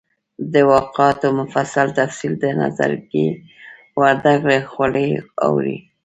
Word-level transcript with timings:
د 0.53 0.55
واقعاتو 0.73 1.27
مفصل 1.39 1.87
تفصیل 1.99 2.33
د 2.39 2.45
نظرګي 2.61 3.27
ورورک 3.99 4.41
له 4.49 4.57
خولې 4.71 5.07
اوري. 5.45 5.77